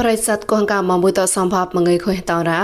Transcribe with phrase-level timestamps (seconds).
[0.00, 2.62] ្រិស័តកងកាមកមួយតសំភពមងៃខុយតរោ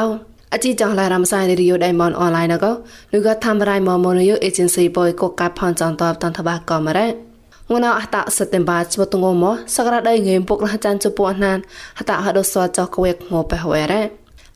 [0.53, 2.73] អជីចងឡារំសាយរីយោដៃមនអនឡាញកោ
[3.13, 7.09] ぬកថាំរៃមមនយោអេเจนស៊ីបយកកកាផនចន្តបតន្តបាកមរ៉េ
[7.71, 9.45] ងួនអតសតិមបាជបតងម
[9.75, 11.59] សក្រដៃងេមពុករចានជពណាន
[11.99, 14.03] ហតហដសចកវេកងបហវរ៉េ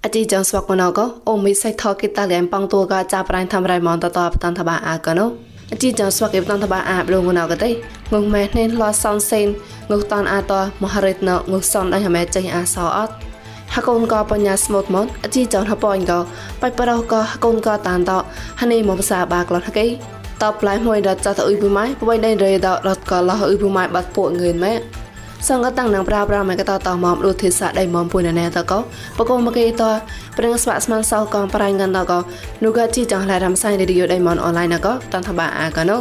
[0.05, 5.27] អជីចងស្វកណកអូមីសៃថកេតាលៀមបងតួកចាប់ប្រៃថាំរៃមនតតបតន្តបាអាកណូ
[5.72, 7.70] អជីចងស្វកេបតន្តបាអាបលងណកតៃ
[8.14, 9.48] ងងម៉ែនេនលសនសេន
[9.90, 10.54] ងុតនអាត
[10.84, 13.14] មហរិតណងុសនដៃហមែចេះអាសអត់
[13.76, 16.14] ហកូនកបញ្ញាស្មូតមនអជីចងហបអញក
[16.62, 18.12] បៃប្រោកហកូនកតានត
[18.62, 19.86] ហនីមកភាសាបាក្លនហកេ
[20.44, 24.74] តបឡៃមួយរត់ចតអ៊ុយពុម៉ៃបបៃដៃរេដរត់កលអ៊ុយពុម៉ៃបាត់ពួកងឿនម៉ែ
[25.48, 28.80] សង្កតាំងនឹងប្រាប្រាមកតតមកដូចទេសាដៃមកពុយណែតកោ
[29.18, 29.84] បកុំមកេត
[30.38, 32.20] ប្រឹងស្វាក់ស្មានសោកងប្រាញ់កន្តកោ
[32.64, 35.98] នោះក៏ជីចងឡៃរំសៃរីយោដៃមកអនឡាញណកោតន្តបាអាកណូ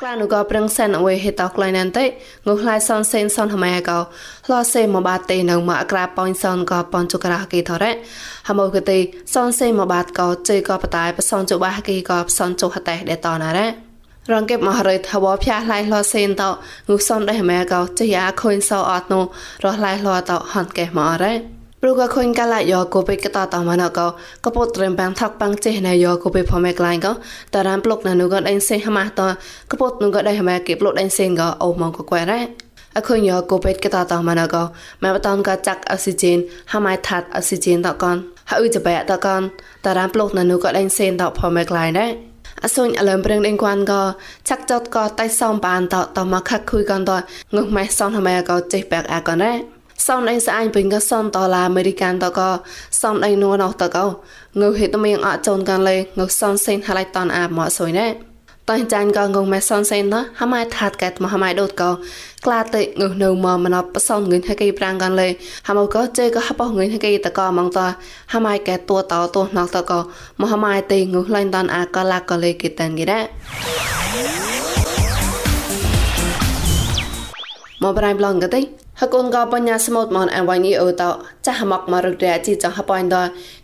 [0.00, 2.04] ក្លានុក៏ប្រឹងសិនអវេហេតក្លែងណានតេ
[2.46, 3.98] ងុះឡាយសនសេនសនហម៉ែកោ
[4.50, 7.92] ឡសេមកបាតេនៅមកអក្រាប៉ោញសនក៏ប៉នជុក្រាគីថរ៉េ
[8.48, 8.98] ហមកទេ
[9.34, 13.91] សនសេមកបាតក៏ជ័យក៏បតាយបសនជុបាគីក៏បសនជុហតេដេតណារ៉េ
[14.30, 16.42] រងគេមករៃថាវផ្ទះឡៃឡសេនត
[16.88, 19.24] ងុះសនដេម៉ែកោជ័យអាខុញសោអត់នោះ
[19.64, 21.32] រស់ឡៃឡតហនកេមករ៉េ
[21.80, 24.00] ព្រោះក៏ខុញកាឡាយកគូពេកតតមកណក
[24.44, 27.12] ក៏ពុតត្រឹមបាំងថកបាំងចេះណៃយកគូពេផមេក្លាញ់ក៏
[27.54, 29.20] តារាមប្លុកណានូក៏ដេញសេះហម៉ាត
[29.70, 32.40] ក៏ពុតនូក៏ដេញហម៉ាគេប្លុកដេញសេងក៏អូមកក៏ကွယ်រ៉ា
[32.96, 34.56] អខុញយកគូពេកតតមកណក
[35.02, 36.38] ម៉ែបតនក៏ចាក់អុកស៊ីហ្សែន
[36.72, 38.16] ហម៉ៃថាត់អុកស៊ីហ្សែនតកន
[38.50, 39.40] ហើយចបែតកន
[39.84, 42.31] តារាមប្លុកណានូក៏ដេញសេងតផមេក្លាញ់ដែរ
[42.64, 44.02] អសូនអលឹមប្រឹងដេងគួនក៏
[44.48, 47.12] ឆាក់ចតក៏តៃសំបានតតមកខខុយកាន់ត
[47.56, 49.52] ងឹកម៉ែសំហមែក៏ចេះបែកអាកនរ៉ា
[50.06, 52.50] សោនអីស្អាញពេញក៏សនតឡាអមេរិកានតក៏
[53.00, 54.06] សនអីនួនអត់តកោ
[54.60, 58.31] ងើហេតមៀងអត់ចូលកាន់លេងើសនសេនហឡៃតនអាមកសុយណែ
[58.72, 61.90] តៃចាញ់ក៏ងងម៉ែសំសេនណាហម៉ៃថាត់កែតមកហម៉ៃដូតក៏
[62.44, 65.28] ក្លាតិងើនៅមកមណបសំងឿនហកេប្រាំងកានលេ
[65.68, 67.80] ហមកក៏ជេក៏ហបងឿនហកេតក៏ម៉ងត
[68.32, 69.98] ហម៉ៃកែតួតតួណកតក៏
[70.40, 73.24] មកហម៉ៃតេងើឡៃតនអាក៏ឡាក៏លេគេតានគេដែរ
[77.82, 81.02] មកប្រៃប្លងកទេ ហកូនក៏បញ្ញាស្មូតមនអវ៉ៃនីអូត
[81.46, 83.16] ចាស់មកមករត់រែជីចងហបអញដ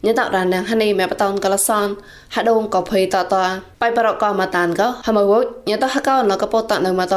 [0.06, 1.88] ញតរ៉ានហនីមេបតនកលសន
[2.34, 3.34] ហដងក៏ភ័យតត
[3.80, 5.32] បៃប្រកក៏មកតានក៏ហមវ
[5.70, 7.14] ញតហកោណកពតនៅមកត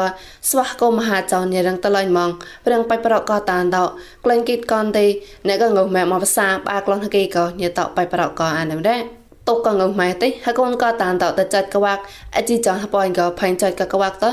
[0.49, 2.29] ស្វះក៏មហាចនញរងតលាញ់ម៉ង
[2.65, 3.77] ប្រងបៃប្រកក៏តានត
[4.23, 5.05] ក្លែងគិតកនទេ
[5.47, 9.01] អ្នកក៏ងុំម៉ែមកភាសាបាក្លនហកេក៏ញតបៃប្រកក៏អានដែរ
[9.49, 12.01] តុកកងម៉ែទេហកូនក៏តានតទៅចាត់កវាក់
[12.35, 14.25] អជីចងហបអញក៏ផៃចាត់កកវាក់ត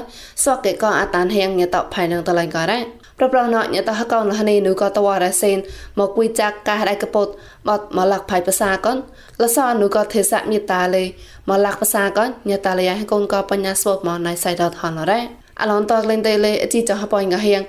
[0.43, 2.83] ស្វកេក៏អាតានហៀងញតផៃនឹងតលាញ់ក៏ដែរ
[3.19, 5.57] ប្រប្រណញតហកងលហនីនូក៏តវរ៉ាសេន
[5.99, 7.27] មកគួយចាក់កាសដៃកពុត
[7.69, 8.97] បត់មកលាក់ផៃភាសាកន
[9.43, 11.05] លសនូក៏ទេសៈមេតាលេ
[11.49, 15.21] មកលាក់ភាសាកនញតាលេហើយកូនក៏បញ្ញាស្វតមកណៃសៃដតហនរ៉េ
[15.61, 17.63] អឡនតក្លែងតេលេជីចហបអញកហៀង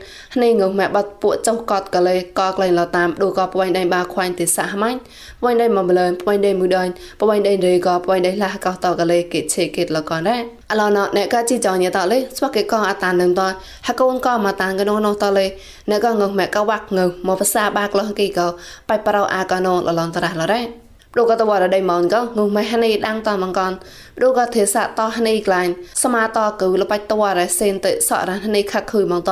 [0.44, 5.00] នេះងម៉ែបាត់ពួកចុះកតកលេកក្លែងលតាមឌូក៏ពួយដៃបាខ្វាញ់ទេសៈម៉ាញ់
[5.42, 6.84] ពួយដៃមកមលើពួយដៃមួយដៃ
[7.20, 10.42] ពួយដៃរេក៏ពួយដៃលះកោតកលេគេឆេគេលកនដែរ
[10.72, 13.42] អឡនអ្នកក៏ជីចញតលេស្វកេក៏អតាននឹងត
[13.88, 15.46] ហកូនក៏មកតានកណោណោតលេ
[15.90, 18.48] អ្នកក៏ងម៉ែក៏វាក់ងមកភាសាបាក្លោះគេក៏
[18.90, 23.72] បៃប្រោអាកណោលលនតរះលរ៉េ ព្រោះក៏តវរដៃម៉ងក៏ងុំម៉ែហនីដាំងតមងកន
[24.18, 25.72] ព្រោះក៏ទេសៈតហនីក្លាញ់
[26.04, 29.32] សមាតគឺលបាច់តវរសេនតិសរហនីខខុយម៉ងត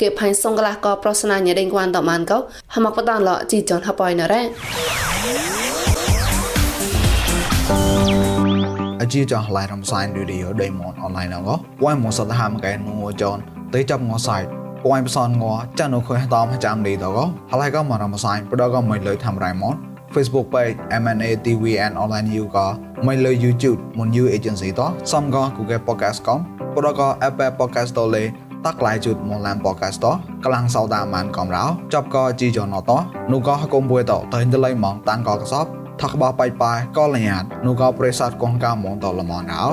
[0.00, 2.38] គេផៃសងក្លាក៏ប្រសនាញដេងគួនតម៉ានក៏
[2.74, 4.42] ហមកបតានលជីចនហបៃណរ៉េ
[9.02, 11.48] អជីចងឡៃរំសាយឌីឌីដេម៉ុនអនឡាញង
[11.80, 13.36] ពួយមកសតហាមកែនូចន
[13.74, 14.38] តេចាប់ងសៃ
[14.84, 15.44] ពួយបសនង
[15.78, 17.18] ចានុខុយតមចាំឌីតក
[17.50, 19.74] ហឡៃក៏មករំសាយប្រដក៏មិនលើធ្វើរៃម៉ុន
[20.14, 22.66] Facebook page MNA TV and online you ក៏
[23.06, 24.80] មិនលើ YouTube មុន you agency ត
[25.12, 26.38] សំក៏ Google Podcast កំ
[26.74, 28.24] បដក៏ Apple Podcast តលេ
[28.64, 30.06] តាក់ឡាយជូតមកឡាន podcast ត
[30.44, 31.64] កលាំងសោតាមានកំរោ
[31.94, 32.90] ចប់ក៏ជីចនត
[33.32, 35.66] នោះក៏កុំពួយតទៅទៅលៃម៉ងតានក៏កសប
[36.02, 39.66] ថកបោបៃបាយក៏លញាតនោះក៏ប្រេសាទកងកាមងតលមនអោ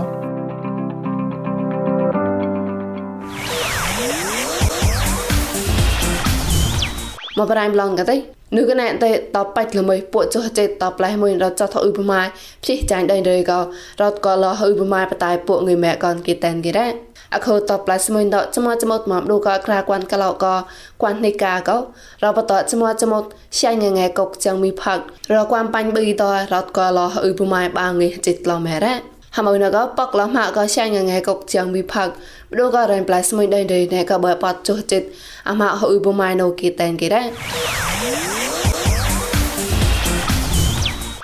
[7.38, 12.22] មកប្រៃប្លងកទេ ぬកណែតេតបាច់ល្មើពួកចុះចេតតផ្លែមួយរត់ចោះថអ៊ុយប្រម៉ា
[12.64, 13.60] ព្យិចាញ់ដៃរេក៏
[14.02, 16.88] រត់ក៏លហ៊ុយប្រម៉ាបតែពួកងើយម៉ែកនគេតែនគេរ៉ា
[17.36, 20.56] អខោតផ្លែស្មួយដកចមចមតមកឌូក៏ក្រាគួនកឡោក៏
[21.02, 21.78] គួននេះកាក៏
[22.24, 23.24] របតចមចមត
[23.60, 25.00] ឆៃងងែកុកចឹងមីផឹក
[25.34, 28.96] រកគួនបាញ់ប៊ីតរត់ក៏លហ៊ុយប្រម៉ាបាងនេះចិត្តឡម៉ែរ៉ា
[29.36, 32.10] ហមនក៏បកឡម៉ាក៏ឆៃងងែកុកចឹងមីផឹក
[32.58, 35.08] ឌូក៏រែងផ្លែស្មួយដៃដៃណែក៏បើបតចុះចិត្ត
[35.50, 37.24] អាម៉ាហ៊ុយប្រម៉ាណូគេតែនគេរ៉ា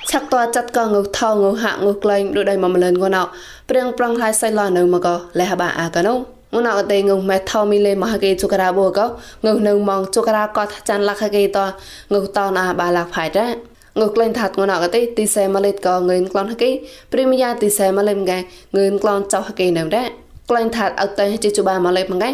[0.09, 3.21] ឆាក់តចាត់កងងថងងហាក់ងក្លែងដូចដៃមកម្លិនគណោ
[3.69, 6.13] ព្រៀងប្រងហើយសៃឡនៅមកក៏លះបាអាកណូ
[6.55, 8.99] ងណាកតេងុមេថោមីលេមហកេជុការ៉ាបូក
[9.45, 11.57] ងុនៅមងជុការ៉ាកតចាន់លខកេត
[12.13, 13.47] ងុតោណាបាឡាផៃរ៉ា
[13.99, 16.71] ងើក្លែងថាត់ងណាកទេទីសែម៉ាលេតក៏ងើនក្លនហកេ
[17.11, 18.37] ព្រីមយ៉ាទីសែម៉ាលេមកែ
[18.77, 22.33] ងើនក្លនចោហកេនៅដែរ ក្លែងថាត់អត់តែជាជបាម៉ាលេមកែង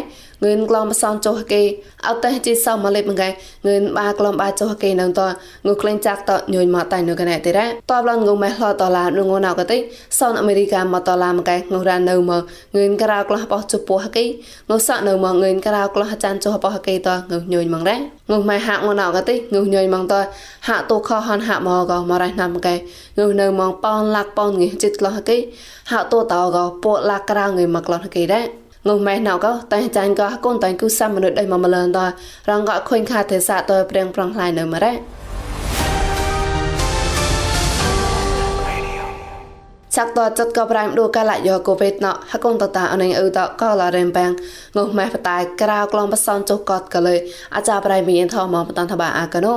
[0.56, 1.62] នក្លំបសំចុះគេ
[2.06, 3.28] អត់តែជីសំមកលេបងៃ
[3.66, 5.20] ងឿនបាក្លំបាចុះគេនៅត
[5.66, 9.76] ងូក្លែងចាក់តញយមកតៃនៅកណែទេរ៉តបឡងងូម៉ែឡតឡានងូណៅកទេ
[10.18, 12.42] សនអាមេរិកាមកតឡាមកែងូរ៉ានៅមក
[12.76, 14.24] ងឿនក្រៅក្លោះបោះជពោះគេ
[14.70, 17.96] ងូសក់នៅមកងឿនក្រៅក្លោះចានចុះបោះគេតងូញយមករ៉
[18.30, 20.14] ងូម៉ែហាក់ងូណៅកទេងូញយមកត
[20.68, 22.74] ហាក់តូខហនហាក់មកកមករ៉ៃណាំកែ
[23.18, 25.36] ងូនៅមកប៉នឡាក់ប៉នងីចិត្តក្លោះគេ
[25.90, 31.98] ហាក់តូតោកពួកឡាក់ក្រៅងីមកក្លោះគេដែរ ងងម៉ែណៅក៏តែចាញ់ក៏កូនតែគូសាមនុស្សដៃមកម្លងត
[32.50, 34.92] រងក៏ខុញខាទេសាតព្រៀងប្រងខ្លាយនៅមរ៉េ
[39.96, 44.32] ចាក់តចិត្តក៏ប្រែមដូកាឡាយកូវេតណហកូនតតាអនងអ៊ូតក៏ឡារែមបាំង
[44.86, 47.14] ងម៉ែបតាយក្រៅក្លងបសនចុកកតក៏លើ
[47.54, 49.52] អាចារ្យប្រែមានថមកបតនថាបាអាកណូ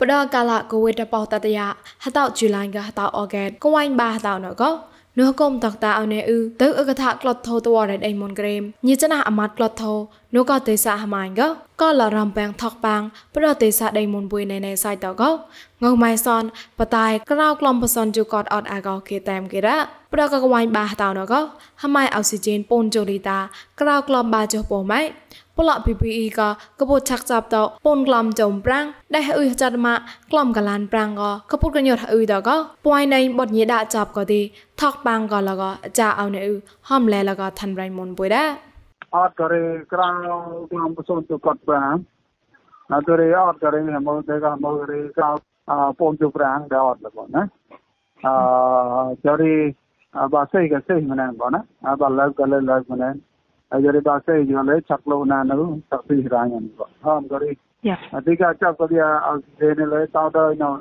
[0.00, 1.66] បដកាឡាកូវេតបោតតយា
[2.04, 4.64] ហតោជូឡាញ់កហតោអកេតកវ៉ៃបាហតោណក
[5.18, 9.94] នោះគុំតកតាអនេអ៊ឺទៅអកថាក្លត់ថោតវ៉ាដៃមុនក្រេមញិចណាអាម៉ាត់ក្លត់ថោ
[10.34, 11.48] នោះក៏ទេសាហម៉ាញ់ក៏
[11.80, 13.02] ក៏លរំបាំងថកបាំង
[13.36, 15.30] ប្រទេសាដៃមុនបុយណែណែសៃតក៏
[15.82, 16.42] ងងម៉ៃសន
[16.78, 19.76] បតាយក្រៅក្លំបសនជូកតអត់អាកោគេតាមគេរ៉ា
[20.12, 21.40] ប្រកកវ៉ៃបាតោណក៏
[21.82, 23.38] ហម៉ៃអុកស៊ីហ្សែនពូនជូរីតា
[23.80, 25.00] ក្រៅក្លំបាចុះពោម៉ៃ
[25.57, 26.47] ปลอ PPE ก็
[26.79, 29.93] กบฏชักจับตอปนกลำจมปรังได้ให้อุยจัดมา
[30.31, 32.55] กลอมกะลานปรังก็กบฏกันยดอุยดอก็
[32.85, 34.41] ปวยในบทนี้ดาจับก็ดี
[34.79, 36.53] ทอกปังก็แล้วก็จะเอาในอุ
[36.87, 38.43] ห้อมแลแล้วก็ทันไรมนปุยได้
[39.13, 39.61] អត់ក៏រេ
[39.93, 40.09] ក្រៅ
[40.71, 41.95] ក្នុងប្រសូនទៅគាត់ប្រាំ
[42.91, 45.29] អត់ក៏រេអត់ក៏រេមកទៅក៏មករេក្រៅ
[45.99, 47.43] ពងជប្រាំងដែរអត់បងណា
[48.25, 48.33] អឺ
[49.25, 49.55] ចរី
[50.33, 51.61] បាសេក៏សេមិនណាបងណា
[52.01, 53.09] បាលើកក៏លើកមិនណា
[53.68, 56.88] Jadi bahasa yang jual cak lo na nu tapi hirangan kok.
[57.04, 57.52] Ham kali.
[57.84, 58.00] Ya.
[58.24, 59.20] Tiga cak kali ya
[59.60, 60.80] ini le tahu dah no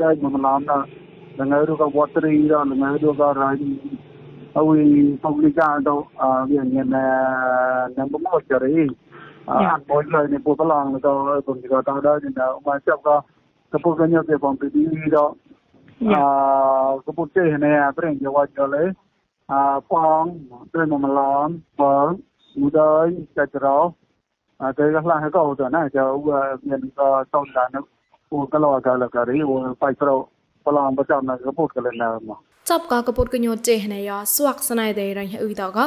[0.00, 0.88] dah mengelam na
[1.36, 3.68] dengan itu ke water ini dah dengan itu ke rai.
[4.56, 5.96] Awi publik ada
[6.48, 6.88] yang yang
[8.00, 8.88] yang mau cari.
[9.44, 13.16] Ah, boleh lah ni pun pelang atau pun juga tahu dah ni dah macam ke
[13.76, 15.36] keputusannya ke pom pidi dah.
[16.00, 16.16] Ya.
[16.16, 18.96] Ah, keputusannya apa yang jawab jual le.
[19.90, 20.24] ផង
[20.74, 21.48] ដោយមកឡំ
[21.80, 22.08] បង
[22.58, 23.06] មួយដោយ
[23.36, 23.78] ចាច់រោ
[24.60, 26.12] អត់ទេខ្លះក៏ទៅណាចូល
[26.68, 27.76] មានក៏តោតាន
[28.28, 29.38] ពូកលោកលករី
[29.82, 30.16] បៃប្រោ
[30.66, 32.38] ប្លងប្រចាំណាក៏ពុតកលណាមក
[32.70, 35.86] ចាប់ក៏កពុតកញោចេណៃយោស្វាក់ស្នៃទេរញអ៊ឺតក៏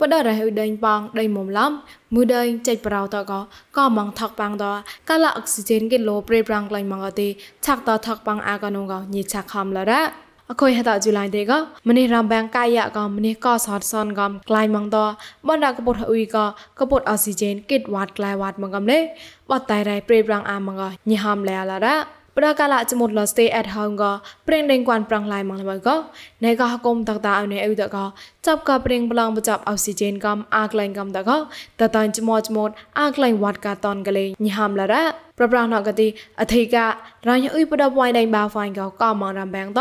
[0.00, 1.72] បដរហឺដេញបងដេញមុំឡំ
[2.14, 3.40] មួយដេញចេចប្រោតក៏
[3.78, 4.64] ក៏មងថកបាំងត
[5.08, 7.28] កាលអុកស៊ីហ្សែនគេលោប្រេប្រាំងក្លែងមងអទី
[7.66, 10.02] ឆាក់តថកបាំងអាកនងក៏ញីឆាក់ខំលរ៉ា
[10.54, 11.58] អខុយហតជូឡៃទេក៏
[11.88, 14.96] ម្នេះរំបាំងកាយក៏ម្នេះក៏សតសនកំក្លាយមកត
[15.48, 16.44] បណ្ដាកពុតអ៊ុយក៏
[16.78, 18.98] កពុតអុកស៊ីហ្សែនគិតវ៉ាត់ក្លាយវ៉ាត់មកកំលេ
[19.50, 21.96] បតតៃរៃប្រេប្រាំងអាមកញីហំលែឡារ៉ា
[22.36, 24.12] ប្រកាលចមុតល stay at home ក៏
[24.46, 25.96] ព្រៀងដេងគួនប្រងឡៃមកល្មើក៏
[26.44, 28.04] ណែក៏ហគុំតកតាអនៅអ៊ឺតក៏
[28.46, 31.36] ចាប់ក៏ព្រៀងប្លងបចាប់អុកស៊ីហ្សែនកំអាក្លែងកំតក៏
[31.80, 32.70] តតានចមោចមោត
[33.00, 35.04] អាក្លែងវ៉ាត់កាតនកលេញហាំឡារ៉ា
[35.38, 36.08] ប្រប្រាណកទី
[36.40, 36.86] អធិកា
[37.28, 39.80] រ៉ាញអ៊ុយបដបវ៉ៃដៃបាហ្វាញក៏ក៏មករំបាំងត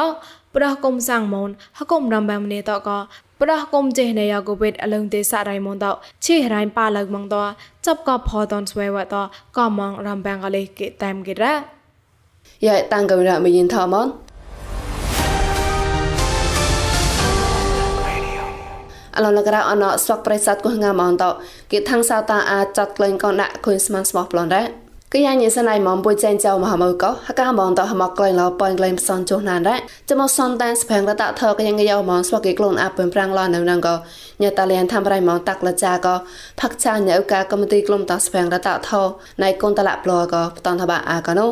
[0.55, 2.97] ប្រះគុំសាំងមនហគុំរំបាំងមនីតក៏
[3.41, 5.85] ប្រះគុំចេះណែយកូវេតអលឹងទេសរៃមនត
[6.25, 7.35] ឈីរៃប៉ាលឹកមងត
[7.85, 9.15] ចាប់ក៏ផតនស្វេវត
[9.57, 11.53] ក៏មងរំបាំងកលេគេតាមគេរ៉ា
[12.65, 14.07] យ៉ាតាំងកំរមយិនថមន
[19.15, 21.25] អឡនករអណស្វកប្រិស័តគោះងាមអន្ត
[21.71, 24.82] គេថាំងសៅតាអាចចាត់ក្លែងកនដាក់ខុញស្មានស្មោះប្លន់ដែរ
[25.15, 29.79] គឺយ៉ាងញិសណៃមំបុយចែងចៅមហាមើកោហកាបងតហមកក្លែងឡប៉នក្លែងផ្សនចុះណានដែរ
[30.09, 33.95] ចាំមកសនតានស្ផាំងរតថកយ៉ាងយោមងស្វកគេក្លូនអាប់ពឹមប្រាំងឡនៅនឹងកោ
[34.43, 36.15] ញតាលៀនធ្វើរៃមងតាក់លចាកោ
[36.59, 38.91] ផាក់ចាញៅកាកំទីក្លុំតាស្ផាំងរតថ
[39.43, 41.47] ណៃកូនតឡាប្លកោបតនថាបាអាកណូ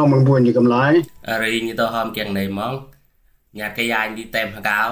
[0.00, 0.92] គុនកោមងពួនជាកំឡាយ
[1.42, 2.74] រីញទៅហមគៀងណៃម៉ង
[3.58, 4.82] ញ៉ាត់កយ៉ាញទីតែមកកោ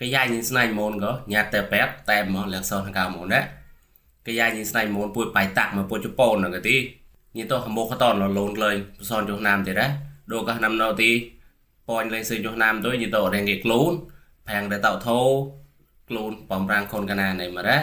[0.00, 3.40] កយ៉ាញស្នៃមូនក៏ញ៉ាត់តែបែបតែហ្មងលក្ខសនកោមូនណា
[4.26, 6.76] កយ៉ាញស្នៃមូនពួយបៃតាក់មកពួយជប៉ុនហ្នឹងទី
[7.36, 9.86] ញទៅហមកតនលូនលេងផ្សនចុះណាមទេណា
[10.32, 11.10] ដូកណាំនៅទី
[11.88, 13.92] ពនលេងសើចុះណាមទៅញទៅរែងគេខ្លួន
[14.48, 15.20] ផាំងតែតោធោ
[16.08, 17.78] ខ្លួនបំរាំងខូនកណានៃមរ៉ា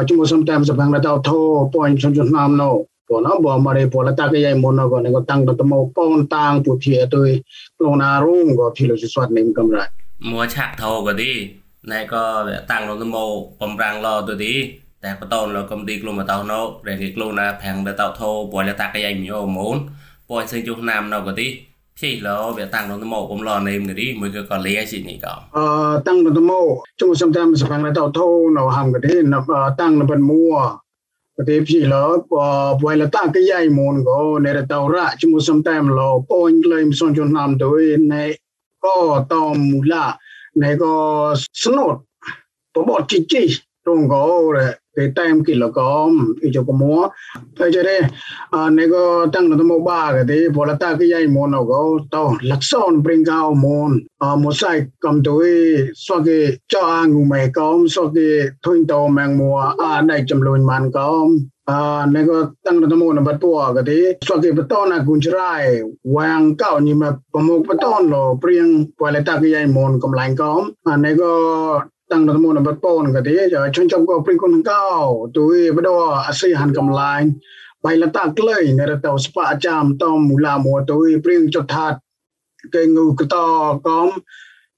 [0.08, 1.40] ជាមួយសំតាមសភាងរតោធោ
[1.74, 2.72] ពុញសំចំណាមណូ
[3.10, 7.30] ពណបមរេពលតាកយាយមនកនកតាំងតមោពនតាងពុធាទុយ
[7.78, 9.84] ក្លងណារូងក៏ភីលសិស្វតនេមកំរៃ
[10.32, 11.32] មួឆាក់ធោក៏ទី
[11.92, 12.24] ណែក៏
[12.72, 13.26] តាំងលងតមោ
[13.62, 14.54] បំរាំងឡទុទី
[15.04, 19.78] តែបតនលកំទីក្លងបតោណូរេគេក្លងណាផាំងតោធោពលតាកយាយញោមូន
[20.30, 21.48] ពុញសិជុះណាមណូក៏ទី
[33.36, 37.82] កយ៉ៃមូនក៏នៅតរៈជុំសំតាមឡពួយក្លែងសនជន់ណាមដោយ
[38.14, 39.00] ណែក៏
[39.32, 40.06] តមូឡា
[40.62, 40.96] ណែក៏
[41.54, 41.96] ស្នូត
[42.74, 44.26] បបជីជីរងក៏
[44.56, 47.14] រេតែមគីឡកំអ៊ីជកមួតែចរេណែក៏តាំងនៅមកបាកទេបលតាកយ៉ៃមូនក៏តលក្ខ 때임 길러검 이쪽고 뭐
[47.56, 47.90] 저래
[48.52, 54.02] 아 내가 땅 너무 바가데 볼았다 그 야이 모노고 또 락선 브링가오 몬
[54.42, 65.54] 모사이 검도이 소게 저항우 매검 소게 토인도 맹모 아 나이 점론 만검 អានេះក៏តាំងរមូនបតួក៏ទីស្វកិបតនគុញច្រៃ
[66.16, 68.68] វាងកោនេះមកប្រមុខបតនលព្រៀង
[69.00, 71.34] ពលតាគីយ៉ៃមូនកំឡាញ់កំអានេះក៏
[72.12, 74.86] ตั้งรัฐมนตรีบัดป้อนก็ดีจะชนจำก็ปริงคนเก้า
[75.36, 77.22] ตัวบดว่าอาศัยหันกำลัง
[77.82, 81.94] ไปละตากเลยในระดับสปาจามต้องมูลามัวตัวปริงจดทัด
[82.72, 83.46] เกงูกตอ
[83.86, 84.10] กอม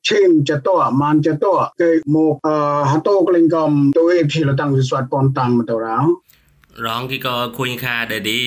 [0.08, 5.98] ชิมจะตัวมันจะตัวเกโมกเอ่อฮัตโตกลิงกอมตัวที่เราตั้งวิสวัสปอนตังมาตัวเรา
[6.86, 8.42] ร้องที่ก็คุยค่าเดดี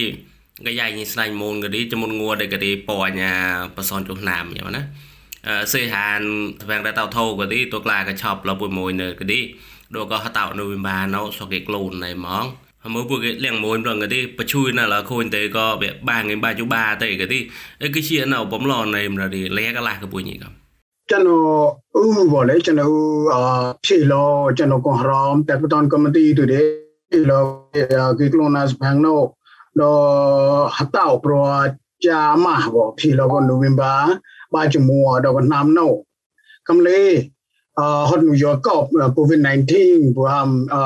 [0.65, 3.33] ก็ใหญ่ยิ่งสนายมูลก็ดีจะมูลงัวเด็กก็ดีปอยเนี่ย
[3.75, 4.87] ประสอนจุกนามอย่างนะ
[5.74, 6.20] សេហាន
[6.64, 9.40] ស្វែងរតៅធោក៏ឌីតូក្លាក៏ឆប់លពុយមួយនៅក៏ឌី
[9.96, 12.46] ដូចក៏ហតៅនៅវិបាណោសគេក្លូនណៃហ្មង
[12.94, 17.40] មើលពួកគេលៀងមួយប្រងក៏ទីបជួយណាស់ឡើខូនទៅក៏វាបាងឯបាជូបាទៅក៏ទី
[17.82, 20.50] អីគឺជានៅបំឡណៃមរឌីលែកឡាក៏ពុញនេះក៏
[21.10, 21.46] ကျွန်တော်
[22.02, 22.94] ဥဘောလေကျွန်တော်
[23.34, 23.42] အာ
[23.86, 26.68] ဖြေလို့ကျွန်တော်ကွန်ဟရမ်တက်ပတန်ကမတီတူတယ်
[27.12, 27.70] lo
[28.18, 29.34] ki klonas bangno
[29.76, 29.90] do
[30.70, 31.66] hatao pro
[32.00, 34.33] cha ma bo phi lo ko november ba chu mo do
[35.35, 35.89] ko nam no
[36.67, 37.01] kam le
[37.81, 38.85] អឺហត់ញយកប
[39.17, 39.73] COVID-19
[40.17, 40.29] ព្រោះ
[40.75, 40.83] អឺ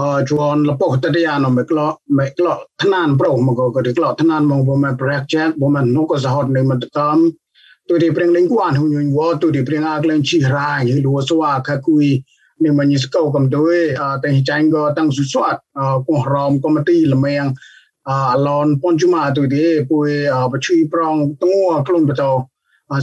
[0.00, 1.86] អឺជួនលពកតតយ៉ានមកក្លោ
[2.18, 2.52] មកក្លោ
[2.82, 3.66] ថ្នានប្រុសមកក៏
[3.98, 7.18] ក្លោថ្នានមកบ่មែន project บ่មែននោះក៏សហតនឹងមកតាម
[7.88, 12.06] ទូទីព្រៀងលេងគួនហ៊ុញញវទូទីព្រៀងអាក្លែងជីរាយលួស្វាខគួយ
[12.62, 15.58] ni mani skau kam doi te chang go tang su swat
[16.06, 17.50] ko rom komati lemeng
[18.06, 20.12] alon ponjuma tu de pui
[20.52, 22.30] ba chui prong tungwa klum ba to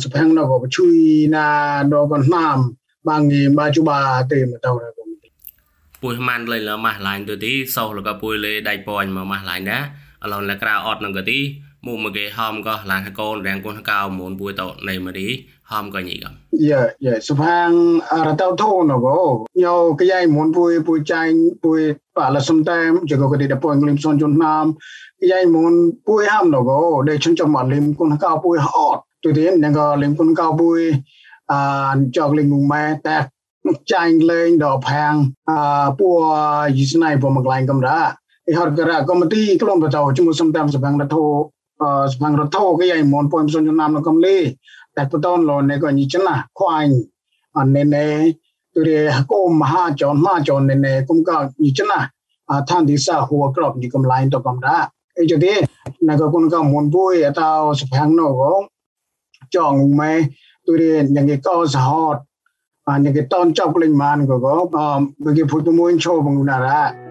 [0.04, 1.44] sa phang na go ba chui na
[1.92, 2.60] do kon nam
[3.08, 3.98] bang ni ba chu ba
[4.30, 5.02] te ma to ra ko
[6.04, 9.78] ពួយម៉ានលេលម៉ាស់ឡាញទៅទីសោលក៏ពួយលេដៃប៉ាញ់មកម៉ាស់ឡាញណា
[10.24, 11.40] អឡនលក្រៅអត់នឹងក៏ទី
[11.86, 15.28] មុំមកគេហមក៏ឡានកូនរាងគុណកៅមុនពួយតនៃមកទី
[15.72, 16.34] ហមក៏ញីកំ
[16.68, 17.70] yeah yeah សុផាង
[18.12, 19.20] អរតោធូនក៏
[19.64, 21.80] ញោកយ៉ៃមុនពួយពួយចាញ់ពួយ
[22.18, 24.66] ប៉ាលសំតែមជក៏ក៏ទីដពួយលឹមសុនជុនណាម
[25.22, 25.74] កយ៉ៃមុន
[26.08, 26.80] ពួយហាំណក៏
[27.10, 30.80] ដេជុនចំមកលឹមគុណកៅពួយហត់ ទុទីនឹងក៏លឹមគុណកៅពួយ
[31.52, 31.54] អ
[32.18, 33.18] ចកលឹមមុំម៉ែតែ
[33.92, 35.14] ចាញ់លេងដល់ផាង
[35.50, 35.52] អ
[36.00, 36.10] ពួ
[36.78, 38.00] យស្នៃពុំមកឡាញកំរ៉ា
[38.48, 41.26] អីហត់ក៏រ៉ាក៏មកទីក្លំបតោជុំសំតាមសបាំងរថោ
[42.14, 44.38] សបាំងរថោក៏យ៉ៃមុនពួយសុនជុនណាមកំលេ
[44.96, 46.94] តែបតនលនក៏ញីចណាខ្វាញ់
[47.58, 48.08] អនេនេ
[48.76, 49.00] ទូរេ
[49.32, 51.32] កុំមហាចនមហាចននេនេគុំក
[51.64, 52.00] ញីចណា
[52.50, 54.78] អថានទីសាហួរក្របញីកំឡាញ់តកំដា
[55.20, 55.54] អីចទេ
[56.08, 58.34] ណកគុនកមុនបុយអតោសផាំងណូក
[59.56, 60.14] ចងម៉ែ
[60.66, 62.18] ទូរេយ៉ាងគេកោសហត
[62.88, 67.10] អាញគេតនចប់លេងម៉ានក៏ក៏បើគេពុតមួយឈោបង្ណារ៉ា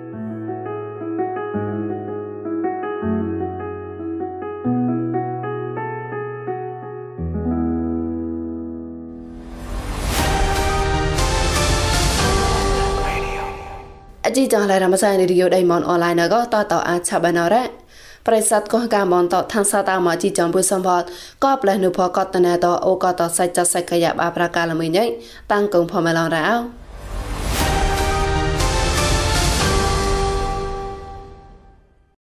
[14.26, 17.62] អជីចងឡៃរមសាយរីយោដៃមនអនឡាញណកតតអាចឆបានរ៉ា
[18.28, 21.02] ប្រិស័តកោះកាមនតថាំងសាតាមកជីចំពុសំផត
[21.44, 25.04] ក៏ផ្លែនុផកតណែតអូកតសាច់ចសាច់កយ៉ាបាប្រកាលមួយញ៉ៃ
[25.52, 26.46] តាំងកងផមឡងរ៉ា